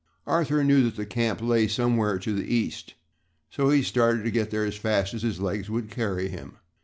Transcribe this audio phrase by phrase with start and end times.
[0.25, 2.95] Arthur knew that the camp lay somewhere to the East
[3.51, 6.57] so he started to get there as fast as his legs would carry him.